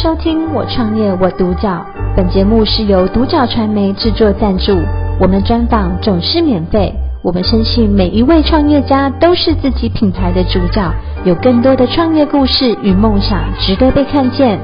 [0.00, 1.70] 收听《我创业我独角》，
[2.16, 4.78] 本节目是由独角传媒制作赞助，
[5.20, 6.94] 我们专访总是免费。
[7.20, 10.88] 我们相信每一位创业家都是自己品牌的主角，
[11.24, 14.60] 有更多的创业故事与梦想值得被看见。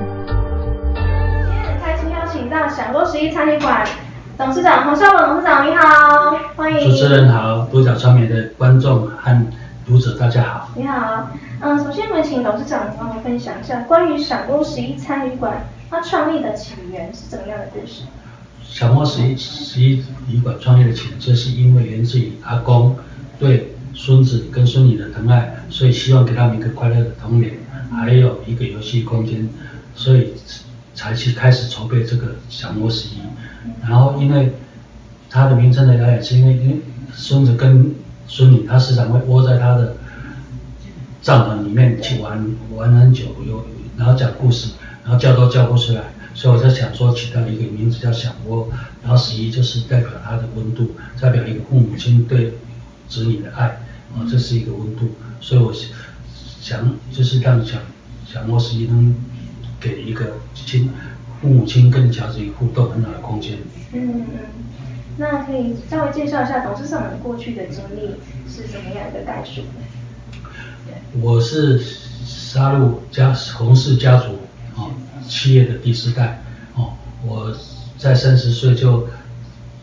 [0.94, 3.82] 今天很开心邀请到享窝十一餐旅馆
[4.38, 6.88] 董事长洪绍文董事长，你好，欢迎。
[6.88, 9.46] 主持人好，独角传媒的观众和
[9.86, 10.70] 读者大家好。
[10.76, 11.30] 你好。
[11.60, 18.04] 嗯，首先我们请董事长帮我们分享一下关于享窝十一餐旅馆它创立的起源是怎么样的故事？
[18.62, 22.96] 享窝十一十一旅馆创立的起源，就是因为源自于阿公
[23.38, 27.52] 对孙子跟孙女的疼爱，所以希望给他们一个快乐的童年，
[27.92, 29.46] 还有一个游戏空间，
[29.94, 30.32] 所以
[30.94, 33.18] 才去开始筹备这个享窝十一。
[33.82, 34.54] 然后因为
[35.28, 36.80] 它的名称的来源，是因为因为
[37.12, 37.94] 孙子跟
[38.26, 39.96] 孙女，他时常会窝在他的。
[41.24, 43.64] 帐篷里面去玩玩很久，有
[43.96, 46.02] 然后讲故事，然后叫都叫不出来，
[46.34, 48.68] 所以我在想说起到一个名字叫小窝，
[49.02, 52.52] 然后十一就是代表他的温度，代表一个父母亲对
[53.08, 53.68] 子女的爱，
[54.14, 55.08] 啊，这是一个温度，
[55.40, 55.72] 所以我
[56.60, 57.78] 想就是让小
[58.30, 59.14] 小窝十一能
[59.80, 60.90] 给一个亲
[61.40, 63.56] 父母亲跟小孩子互动很好的空间。
[63.94, 64.26] 嗯嗯，
[65.16, 68.16] 那可以稍微介绍一下董事长的过去的经历
[68.48, 69.62] 是什么样的概述？
[71.20, 71.78] 我是
[72.24, 74.32] 沙鹿家洪氏家族
[74.76, 74.90] 啊
[75.28, 76.42] 企业的第四代
[76.74, 77.56] 哦，我
[77.96, 79.06] 在三十岁就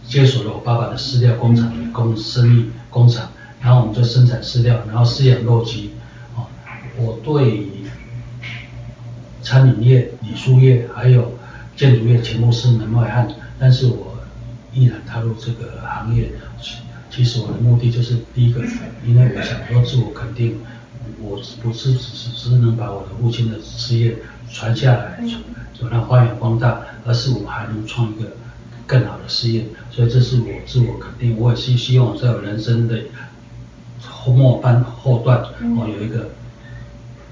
[0.06, 5.92] 接手了我爸爸的饲料工厂的工生意工厂，然后我们就生产饲料，然后饲养肉鸡
[6.36, 6.46] 哦。
[6.98, 7.70] 我对
[9.42, 11.34] 餐饮业、礼俗业还有
[11.78, 14.11] 建筑业全部是门外汉，但是我
[14.74, 16.32] 毅然踏入这个行业。
[17.10, 18.62] 其实我的目的就是第一个，
[19.06, 20.60] 因为我想说自我肯定。
[21.20, 24.18] 我不是只是只是能把我的父亲的事业
[24.52, 25.24] 传下来，
[25.74, 28.32] 就让发扬光大，而是我还能创一个
[28.86, 31.38] 更好的事业，所以这是我自我肯定。
[31.38, 33.00] 我也是希望在我人生的
[34.00, 35.44] 后末班 后段，
[35.78, 36.30] 我有一个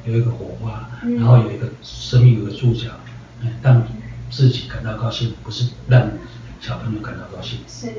[0.05, 2.89] 有一个火花，然后有一个生命有个注脚，
[3.61, 3.83] 让
[4.31, 6.09] 自己感到高兴，不是让
[6.59, 7.59] 小朋友感到高兴。
[7.67, 7.91] 是，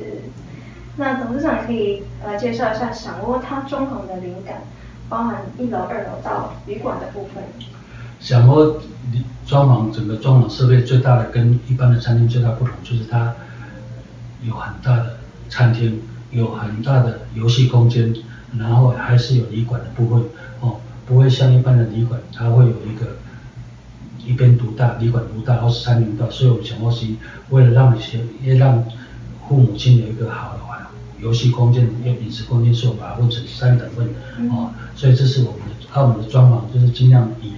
[0.97, 4.63] 那董事长可以呃介绍一下享窝它装潢的灵感。
[5.09, 7.43] 包含一楼、二楼到旅馆的部分。
[8.21, 8.81] 享窝
[9.45, 13.35] 装潢整个装潢设备最大的跟一般的餐厅最大不同，就是它
[14.45, 15.17] 有很大的
[15.49, 16.01] 餐厅，
[16.31, 18.15] 有很大的游戏空间，
[18.57, 20.23] 然后还是有旅馆的部分
[20.61, 23.17] 哦，不会像一般的旅馆，它会有一个
[24.27, 27.07] 一边独大，旅馆独大，或是餐厅独大，所以我们享窝是
[27.51, 28.85] 为了让一些，也让
[29.49, 30.71] 父母亲有一个好的环。
[31.21, 34.09] 游戏空间、有饮食空间，是我把它分成三等份，
[34.51, 37.53] 哦，所以这是我们的澳门的装潢，就是尽量以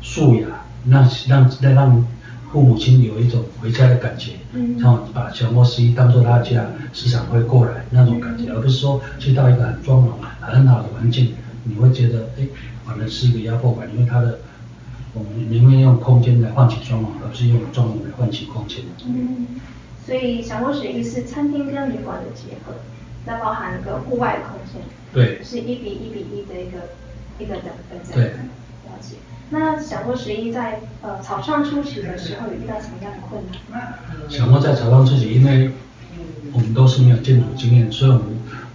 [0.00, 0.48] 素雅，
[0.88, 2.06] 让让让让
[2.50, 10.08] 父母亲有一种回家的感觉，嗯，然后把享窝十一当做他家，时常会过来那种感觉，而不是说去到一个很装潢
[10.40, 12.44] 很好的环境，你会觉得哎，
[12.84, 14.40] 反正是一个压迫感，因为他的
[15.14, 18.84] 我们宁愿用空间来换取装潢，而不是用装潢来换取空间。
[19.06, 19.46] 嗯。
[20.04, 22.74] 所以享窝十一是餐厅跟旅馆的结合，
[23.24, 26.88] 那包含一个户外的空间，对，是一比一比一的一个
[27.38, 28.00] 一个等分。
[28.12, 29.14] 对，了解。
[29.50, 33.40] 那享窝十一在呃草创初期的时候有遇到什么样的困
[33.70, 33.94] 难？
[34.28, 35.70] 享窝在草创初期，因为
[36.52, 38.24] 我们都是没有建筑经验，所以我们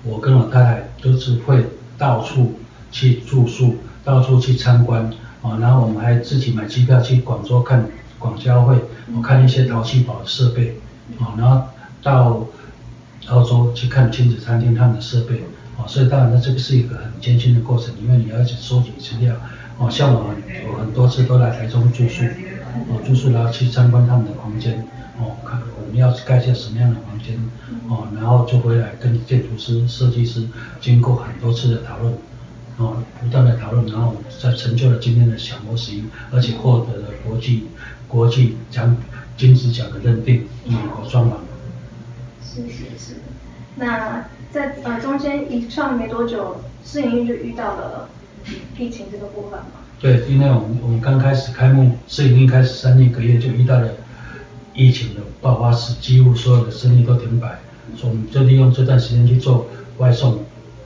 [0.06, 1.66] 我跟我太太都是会
[1.97, 2.53] 到处
[2.90, 5.12] 去住宿，到处去参观
[5.47, 7.88] 啊，然后我们还自己买机票去广州看
[8.19, 8.75] 广交会，
[9.16, 10.80] 我看一些淘气堡的设备。
[11.19, 11.68] 哦，然后
[12.03, 12.46] 到
[13.30, 15.41] 澳洲去看亲子餐厅他们的设备，
[15.78, 19.34] 哦，所以当然呢，这个是一个很艰辛的过程，因为你要去收集资料，
[19.78, 20.35] 哦，像我们
[20.78, 22.25] 很多次都来台中住宿，
[22.90, 24.85] 哦，住宿然后去参观他们的房间，
[25.18, 27.40] 哦，看我们要盖下什么样的房间，
[27.88, 30.46] 哦，然后就回来跟建筑师、设计师
[30.81, 32.14] 经过很多次的讨论，
[32.78, 37.68] 哦，不断的讨论，然后才成就了今天的享窝十一，而且获得了国际
[38.08, 38.96] 国际奖。
[39.38, 41.34] 金质奖的认定，美国装潢。
[42.44, 43.18] 是是是，
[43.76, 48.09] 那在呃中间一创没多久，试营运就遇到了
[48.80, 49.68] 疫情这个部分嘛？
[50.02, 53.90] 对，因为我们我们刚开始开幕，试营运开始三个月就遇到了
[54.73, 57.59] 疫情的爆发时，几乎所有的生意都停摆，
[57.96, 59.68] 所以我们就利用这段时间去做
[60.00, 60.34] 外送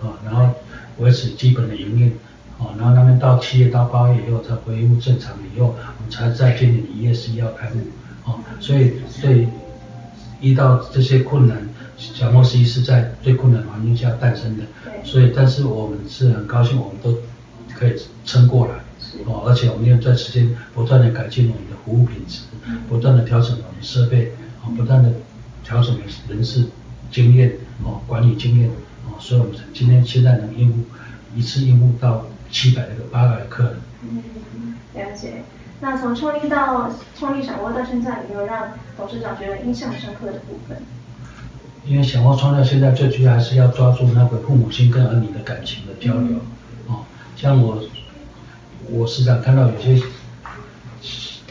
[0.01, 0.53] 啊，然后
[0.97, 2.11] 维持基本的营运
[2.57, 7.81] 哦，然后那边到七月到八月以后才恢复正常以后，我们才在今年一月十一号开幕。
[8.25, 9.47] 哦，所以对
[10.41, 14.63] 遇到这些困难，小莫西是在最困难环境下诞生的。
[14.83, 15.03] 对。
[15.03, 17.17] 所以，但是我们是很高兴，我们都
[17.73, 17.95] 可以
[18.25, 18.73] 撑过来。
[19.25, 22.41] 哦，而且我们又在时间不断的改进我们的服务品质，
[22.87, 24.31] 不断的调整我们设备，
[24.63, 25.11] 哦，不断的
[25.63, 25.97] 调整
[26.29, 26.65] 人事
[27.11, 27.53] 经验，
[27.83, 28.73] 哦，管理经验，哦，
[29.21, 30.79] 所以我们今天现在能应付
[31.35, 33.75] 一次应付到七百个八百个客人。
[34.03, 35.43] 嗯，了解。
[35.79, 40.77] 那从创立到创立小窝到现在，有没有让董事长觉得印象深刻的部分？
[41.85, 46.39] 因为想要创造现在最主要还是要抓住那个父母亲跟儿女的感情的交流，
[46.87, 47.83] 嗯、哦，像我，
[48.89, 49.99] 我时常看到有些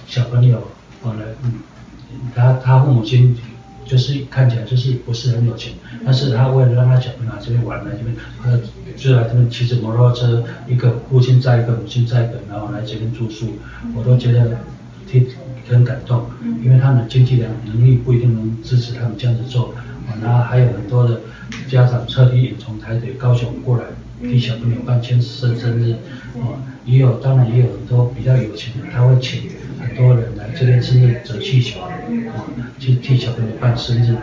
[0.06, 0.58] 小朋友，
[1.02, 1.54] 哦来，嗯，
[2.34, 3.36] 他他父母亲
[3.84, 5.72] 就是看起来就是不是很有钱，
[6.04, 8.50] 但是他为了让他小朋友来这边玩来这边，他
[8.96, 13.58] 就来这边骑着摩托车，一个父亲载一个，母亲载一个，然后来这边住宿，
[13.96, 14.58] 我都觉得
[15.06, 15.26] 挺
[15.68, 16.26] 很感动，
[16.62, 19.74] 因为他们的经济能能力不一定能支持他们这样子做。
[20.20, 21.20] 然后还有很多的
[21.68, 23.84] 家长特地远从台北、高雄过来
[24.22, 25.94] 替小朋友办签生生日，
[26.34, 29.50] 哦，也有当然也有很多比较有钱的，他会请
[29.80, 31.80] 很多人来这边生日折气球，
[32.28, 32.44] 哦，
[32.78, 34.14] 去替小朋友办生日，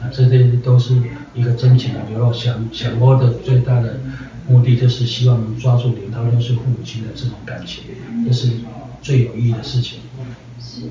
[0.00, 0.94] 啊，这些都是
[1.34, 2.32] 一个真情流露。
[2.32, 4.00] 饗饗窝的最大的
[4.48, 7.84] 目的就是希望能抓住领到六岁父母亲的这种感情，
[8.26, 8.50] 这是
[9.02, 10.00] 最有意义的事情。
[10.60, 10.82] 是，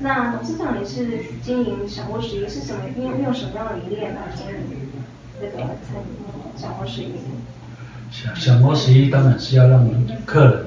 [0.00, 1.06] 那董事长你是
[1.42, 2.80] 经营小窝食艺是什么？
[2.98, 4.78] 用用什么样的理念来经营
[5.40, 6.06] 这个餐饮
[6.56, 7.12] 饗窝食艺？
[8.12, 9.88] 饗饗窝食艺当然是要让
[10.24, 10.66] 客人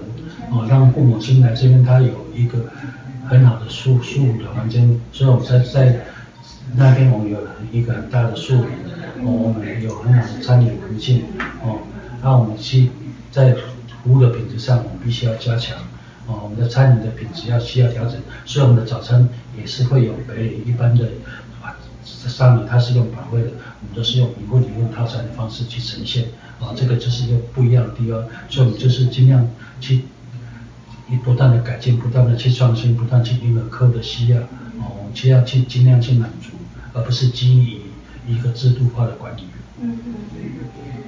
[0.52, 2.66] 哦，让父母亲来这边，他有一个
[3.28, 5.00] 很好的舒舒服的环境。
[5.12, 6.06] 所以我们在在
[6.76, 7.40] 那边我们有
[7.72, 11.24] 一个很大的树林，我们有很好的餐饮环境，
[11.64, 11.80] 哦，
[12.22, 12.92] 那我们去
[13.32, 13.56] 在
[14.04, 15.78] 服务的品质上，我们必须要加强。
[16.28, 19.28] 哦，我们的餐饮的品质要需要调整，所以我们的早餐
[19.58, 21.08] 也是会有别于一般的
[21.60, 21.74] 啊
[22.06, 23.50] 商品，它是用百味的，
[23.82, 26.26] 我们都是用一份一份套餐的方式去呈现，
[26.60, 29.48] 啊，这个就是一个不一样的地方，所以我们就是尽量
[29.82, 30.04] 去
[31.18, 36.52] 不断的改进，不断的去创新，不断去迎合客户的需要，哦，我们就要去尽量去满足，
[36.94, 37.82] 而不是基于
[38.28, 39.44] 一个制度化的管理。
[39.82, 40.50] 嗯嗯嗯。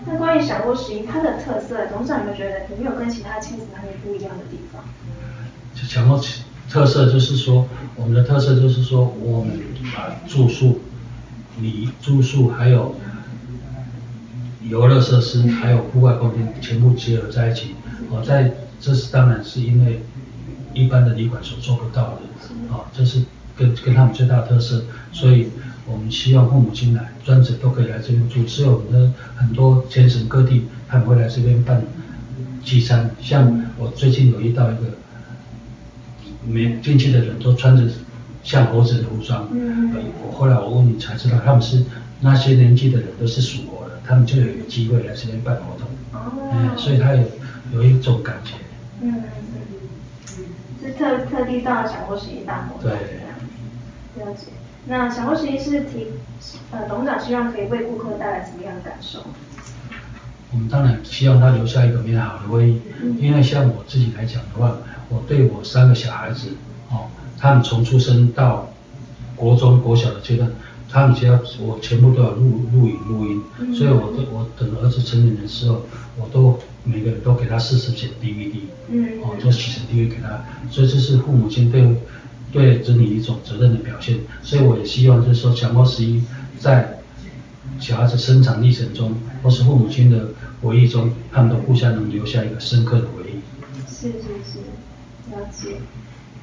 [0.08, 4.84] 那关于小窝食艺它的特色，董事长有没有觉得有没有跟其他亲子餐厅不一样的地方？
[5.76, 6.20] 饗窝
[6.70, 9.60] 特色就是说，我们的特色就是说，我们
[9.94, 10.80] 把住宿、
[11.60, 12.96] 你住宿还有
[14.64, 17.76] 游乐设施，还有户外空间全部结合在一起。
[18.10, 18.52] 哦，在
[18.82, 20.02] 这是当然是因为
[20.74, 23.22] 一般的旅馆所做不到的，啊，这是
[23.56, 25.48] 跟跟他们最大的特色，所以。
[25.88, 28.44] 我们希望父母亲来，专职都可以来这边住。
[28.44, 31.82] 只有我们的很多全省各地，他们会来这边办
[32.64, 33.10] 聚餐。
[33.20, 34.84] 像我最近有遇到一个，
[36.48, 37.92] 没进去的人都穿着
[38.44, 39.50] 像猴子的服装。
[39.52, 39.92] 嗯。
[40.24, 41.84] 我后来我问你才知道，他们是
[42.22, 45.88] 那些年纪的人都是属猴的，他们就有一个机会来这边办活动。
[46.14, 46.32] 哦。
[46.54, 47.24] 嗯，所以他有
[47.74, 48.54] 有一种感觉。
[49.02, 49.24] 嗯。
[50.84, 52.90] 是特特地到饗窝食艺办活动。
[52.90, 54.24] 对。
[54.24, 54.48] 了解。
[54.86, 56.08] 那饗窝食艺是提，
[56.72, 59.20] 呃，董事长希望可以为顾客带来什么样的感受？
[60.52, 64.76] 我们当然希望他留下一个美好的回忆，嗯、因为像我自己来讲的话，
[65.10, 66.50] 我对我三个小孩子，
[66.90, 67.08] 哦，
[67.38, 68.68] 他们从出生到
[69.36, 70.52] 国中、国小的阶段，
[70.90, 75.84] 他们只要我全部都要录录影录音，嗯、所以我都我等儿子成年的时候，
[76.20, 78.56] 我都每个人都给他四十卷 DVD，
[78.90, 81.96] 嗯，哦，做洗成 DVD 给他，所以这是父母亲对。
[82.54, 86.22] 对子女一种责任的表现，所以我也希望就是说，强迫十一
[86.60, 87.00] 在
[87.80, 93.40] 小孩子生长历程中，或是父母亲的回忆中，他们都互相能留下一个深刻的回忆。
[93.88, 94.60] 是是是，
[95.32, 95.78] 了解。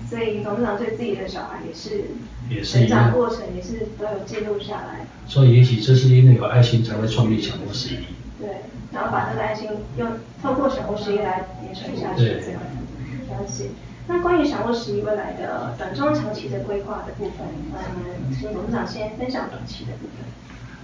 [0.08, 2.04] 所以董事长对自己的小孩也是，
[2.48, 5.06] 也是成长过程也是都有记录下来。
[5.26, 7.98] 所以也许这是因为有爱心才会创立强迫十一。
[8.40, 8.48] 对，
[8.92, 10.10] 然后把这个爱心用
[10.42, 13.30] 透过饗窝食艺来延续下去，这样子。
[13.30, 13.70] 了解。
[14.06, 20.24] 那关于饗窝食艺未来的短中长期的规划的部分，嗯，请董事长先分享短期的部分。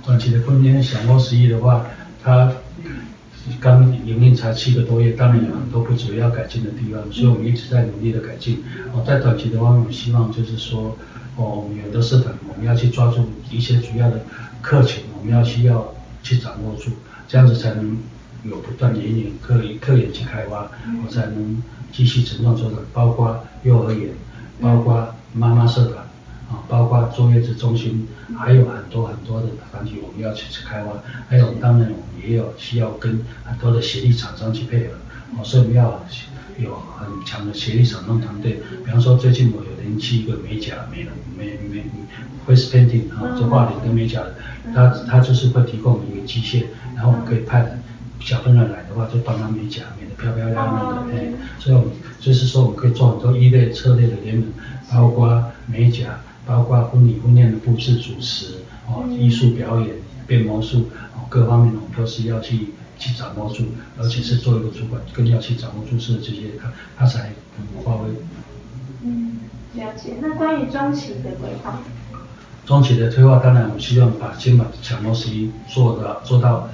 [0.05, 1.87] 短期的部分，饗窝食艺的话，
[2.23, 2.53] 它
[3.61, 8.63] 刚营运才七个多月，当然有很多不足要改进的地方，所以我们一直在努力的改进。
[8.93, 10.95] 哦，在短期的话，我们希望就是说，
[11.37, 14.21] 哦，我们有的社团，我们要去抓住一些主要的
[14.61, 16.91] 客群，我们要需要去掌握住，
[17.35, 17.99] 这样子才能
[18.45, 20.71] 有不断引领客客源去开发，
[21.05, 21.61] 我才能。
[21.91, 24.11] 继续成长做的，包括幼儿园，
[24.61, 25.99] 包括妈妈社团，
[26.51, 30.91] 啊，包括坐月子中心，还有很多很多的团体，我们要去去开发。
[31.29, 34.95] 还有当然我们也有需要跟很多的协力厂商去配合，
[35.39, 36.05] 哦，所以我们要
[36.59, 38.61] 有很强的协力厂商团队。
[38.85, 41.85] 比方说最近我有联系一个美甲美容美美
[42.47, 44.35] face painting 啊，做画脸跟美甲的，
[44.75, 47.79] 他他就是会提供一个机械，然后我们可以派。
[48.21, 54.47] 小朋友来的话，就帮他美甲，美得漂漂亮亮的，哎、嗯，所以我们就是说，我们可以做很多一类、策略的联盟，
[54.91, 58.55] 包括美甲，包括婚礼婚宴的布置、主持，
[58.87, 59.91] 哦，艺术表演、
[60.27, 63.65] 变魔术，哦，各方面我们都是要去去掌握住，
[63.99, 68.09] 而且是做一个主管，更要去掌握住是这些，他他才能发挥。
[69.03, 69.39] 嗯，
[69.75, 70.15] 了解。
[70.21, 71.81] 那关于中期的规划？
[72.65, 76.69] 中期的规划，当然我们希望把先把强弱十一做的做到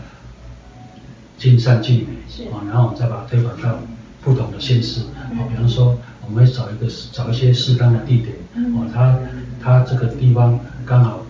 [1.36, 3.78] 尽善尽美，啊，然后我们再把它推广到
[4.22, 8.36] 不同的县市，啊，比方说我们会找一个找一些适当的地点，
[8.76, 9.18] 啊，它
[9.60, 11.26] 它这个地方刚好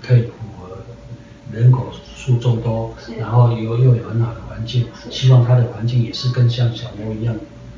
[0.00, 0.78] 可以符合
[1.50, 1.90] 人口
[2.24, 7.34] 数众多，然后又又有很好的环境，希望它的环境也是更像小猫一样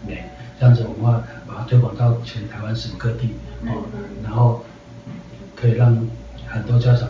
[0.06, 0.24] 美，
[0.60, 3.30] 这样子我们要把它推广到全台湾省各地，
[3.64, 3.82] 哦，
[4.22, 4.62] 然后
[5.54, 6.06] 可以让。
[6.48, 7.08] 很多家长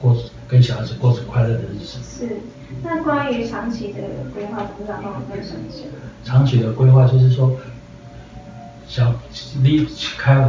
[0.00, 1.98] 过跟小孩子过着快乐的日子。
[2.02, 2.36] 是，
[2.82, 4.00] 那关于长期的
[4.32, 5.84] 规划，董事长帮我分享一下。
[6.24, 7.56] 长期的规划就是说，
[8.86, 9.12] 小
[9.60, 9.86] 离
[10.16, 10.48] 开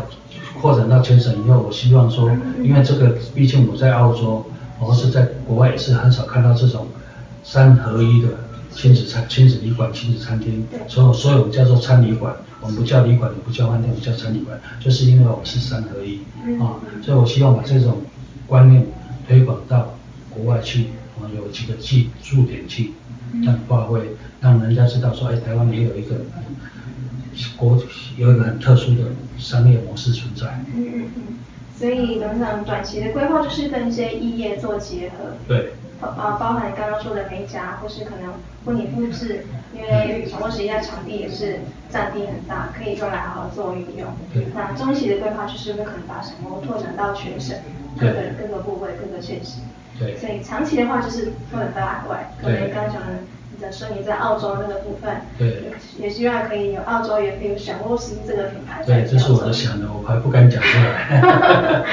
[0.61, 4.45] 扩展到全省以后，我希望说，因为这个毕竟我在澳洲，
[4.79, 6.87] 或是在国外也是很少看到这种
[7.43, 8.29] 三合一的
[8.71, 12.35] 亲子餐、亲子旅馆、亲子餐厅，所以所以我们叫做餐旅馆。
[12.59, 16.19] 我们不叫旅馆，也不叫饭店，我们叫餐旅馆，就是因为我们是三合一
[16.59, 18.01] 啊，所以我希望把这种
[18.47, 18.83] 观念
[19.27, 19.95] 推广到
[20.31, 22.93] 国外去，我们，有几个记驻点去，
[23.43, 24.01] 让发挥，
[24.41, 26.15] 让人家知道说，哎，台湾也有一个
[27.55, 27.79] 国
[28.17, 29.03] 有一个很特殊的
[29.37, 30.59] 商业模式存在。
[30.75, 31.21] 嗯嗯嗯。
[31.79, 35.35] 所以董事长短期的规划就是跟一些异业做结合。
[35.47, 35.73] 对。
[35.99, 38.31] 啊，包含刚刚说的美甲，或是可能
[38.63, 39.43] 婚礼布置，
[39.73, 44.07] 因为强弱十一的场地也是占地很大，可以用来好好做运用。
[44.53, 47.57] 那中期的规划就是会可能把什么拓展到全省
[47.99, 49.59] 各个各个部位、各个县市。
[49.97, 50.15] 对。
[50.17, 52.85] 所以长期的话就是拓展到海外，可能刚
[53.59, 55.71] 的你的说你在澳洲那个部分，对。
[55.99, 58.83] 也希望可以有澳洲也可以有强弱十一这个品牌。
[58.85, 61.83] 对，这是我的想的，我还不敢讲出来。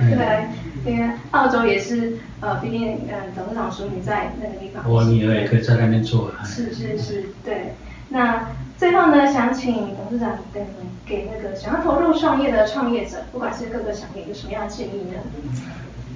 [0.10, 0.46] 对。
[0.84, 4.88] 因为澳洲也是，呃，毕竟，嗯、呃，董事长说你在那个地方。
[4.88, 6.30] 我女儿也可以在那边做。
[6.44, 7.74] 是是是，对。
[8.10, 10.64] 那最后呢，想请董事长给
[11.04, 15.18] 给那个想要投入创业的创业者，不管是各个行业，有什么样的建议呢？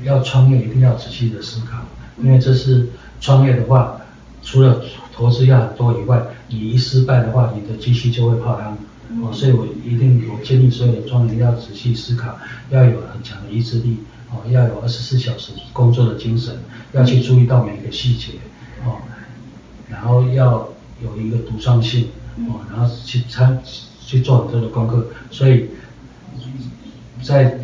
[0.04, 1.78] 要创业一定要仔细的思考，
[2.18, 2.86] 因为这是
[3.20, 4.00] 创业的话，
[4.50, 4.82] 除了
[5.14, 8.76] 投资要很多以外，你一失败的话，你的积蓄就会泡汤。
[9.10, 12.36] 嗯、哦，所以我一定我建议所有的创业要仔细思考，
[12.70, 13.98] 要有很强的意志力。
[14.32, 16.56] 哦，要有二十四小时工作的精神，
[16.92, 18.34] 要去注意到每一个细节，
[18.84, 18.98] 哦，
[19.88, 20.68] 然后要
[21.02, 22.06] 有一个独创性，
[22.48, 23.60] 哦，然后去参
[24.06, 25.70] 去做很多的功课，所以
[27.20, 27.58] 在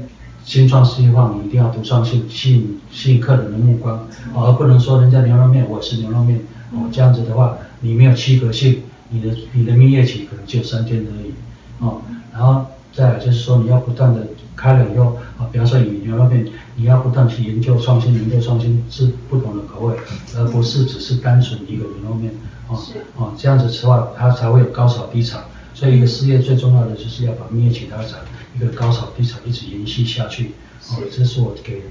[0.44, 3.98] 新创事业方你一定要独创性，吸引吸引客人的目光，
[4.34, 6.40] 哦，而不能说人家牛肉面我也是牛肉面，
[6.72, 11.32] 哦，这样子的话你没有区隔性，你的你的蜜月期可能就三天而已，
[11.80, 14.26] 哦，然后再来就是说你要不断的。
[14.56, 19.94] 开了以后，啊，比方说你牛肉面，你要不断去研究创新，研究创新是不同的口味，
[20.34, 22.32] 而不是只是单纯一个牛肉面，
[22.66, 22.82] 哦，
[23.16, 25.38] 哦，这样子的话，它才会有高潮低潮。
[25.74, 28.18] 所以一个事业最重要的就是要把蜜月期拉长，
[28.56, 30.52] 一个高潮低潮一直延续下去，
[30.88, 31.82] 哦，这是我给。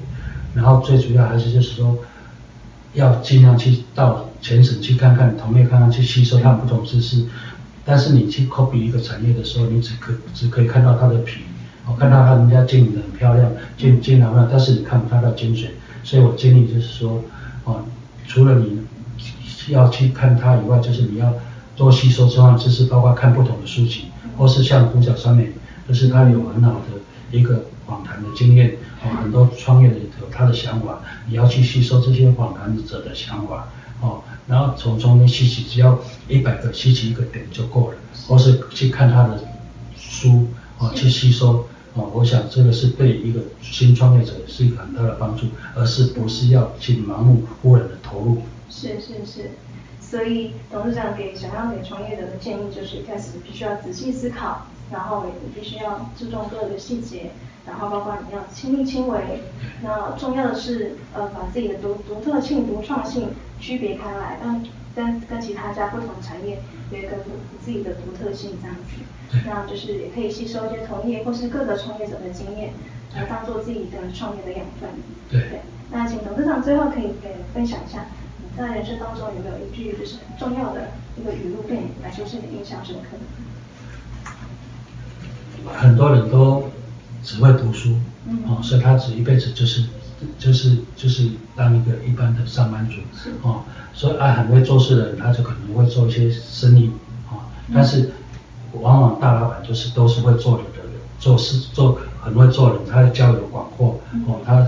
[0.55, 1.96] 然后最主要还是就是说，
[2.96, 7.25] 要尽量去到全省去看看同业，看看去吸收他们不同知识。
[7.83, 11.41] 但是你去 copy 一个产业的时候，你只可只可以看到它的皮。
[11.87, 15.69] 我看到他人家经营的很漂亮，经经营了，但是你看不到他的精髓，
[16.03, 17.23] 所以我建议就是说，
[17.63, 17.83] 哦，
[18.27, 18.81] 除了你
[19.69, 21.33] 要去看他以外，就是你要
[21.75, 24.05] 多吸收这样知识，包括看不同的书籍，
[24.37, 25.49] 或是像独角三美，
[25.87, 26.99] 就是他有很好的
[27.31, 28.75] 一个访谈的经验，
[29.21, 33.67] 很多创业的有他的想法，你要去吸收这些访谈者的想法，
[34.01, 37.97] 哦，然后从中间吸取，只要一百个吸取一个点就够了，
[38.27, 39.43] 或是去看他的
[39.97, 40.47] 书，
[40.79, 41.67] 哦，去吸收。
[41.97, 48.41] 哦，我想这个是对一个新创业者是一个很大的帮助，而是不是要去盲目忽然的投入。
[48.69, 49.51] 是是是，
[50.01, 57.31] 所以董事长给想要给创业者的建议就是，开始必须要仔细思考，然后也必须要注重各个细节，
[57.65, 59.41] 然后包括你要亲力亲为，
[59.81, 64.63] 那重要的是呃把自己的独独特性、独创性区别开来，但
[64.95, 66.59] 跟跟其他家不同产业
[66.91, 67.17] 有一个
[67.63, 68.81] 自己的独特性这样子。
[69.45, 72.74] 那就是也可以吸收一些同业或是各个创业者的经验，
[73.15, 74.89] 来当做自己的创业的养分。
[75.29, 75.41] 对。
[75.50, 75.62] 对。
[75.91, 78.05] 那请董事长最后可以给分享一下，
[78.39, 83.19] 你在人生当中有没有一句就是很重要的一个语录，对你来说是你印象深刻的？
[85.74, 86.71] 很多人都
[87.24, 87.97] 只会读书，
[88.27, 89.85] 嗯、哦，所以他只一辈子就是
[90.38, 93.32] 就是就是当一个一般的上班族，是。
[93.41, 93.62] 哦，
[93.94, 96.91] 所以啊很会做事的人，他就可能会做一些生意，
[97.29, 97.39] 哦，
[97.74, 98.12] 但是。
[98.82, 104.67] 往往大老板就是都是会做人的人，做事做很会做人，他的交友广阔哦，他，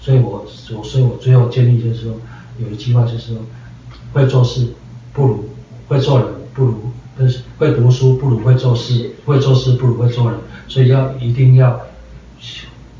[0.00, 2.14] 所以我我所以我最后建议就是说，
[2.58, 3.36] 有一句话就是说，
[4.12, 4.66] 会做事
[5.12, 5.44] 不如
[5.86, 6.80] 会做人，不如
[7.16, 11.80] 不是会读书不如会做事，会做事不如会做人，所以要一定要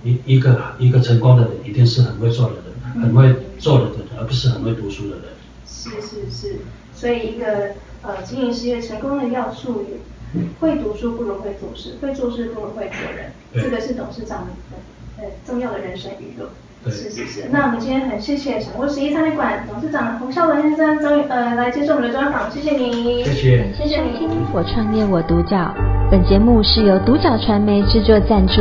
[0.05, 5.25] 一一个一个成功的人一定是很会做的人，很会做人的人，而不是很会读书的人。
[5.67, 6.57] 是是是，
[6.95, 7.71] 所以一个
[8.03, 9.85] 呃经营事业成功的要素。
[10.61, 14.47] 会读书不如会做事，会做事不如会做人，这个是董事长
[15.17, 16.45] 很重要的人生语录。
[16.85, 17.49] 是是是。
[17.51, 23.25] 那我们今天很谢谢掌握十一餐旅馆董事长洪孝文先生终于呃来接受我们的专访，谢谢你。
[23.25, 23.73] 谢谢。
[23.75, 24.29] 谢谢你。
[24.53, 25.75] 我创业我独角，
[26.11, 28.61] 本节目是由独角传媒制作赞助，